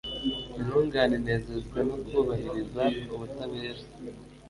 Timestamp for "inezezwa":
1.19-1.79